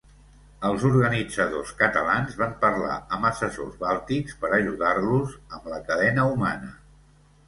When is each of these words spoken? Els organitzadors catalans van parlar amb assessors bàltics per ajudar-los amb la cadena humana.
Els 0.67 0.83
organitzadors 0.87 1.73
catalans 1.81 2.39
van 2.39 2.55
parlar 2.63 2.95
amb 3.17 3.27
assessors 3.29 3.75
bàltics 3.83 4.39
per 4.47 4.51
ajudar-los 4.59 5.37
amb 5.59 5.69
la 5.75 5.79
cadena 5.91 6.27
humana. 6.31 6.73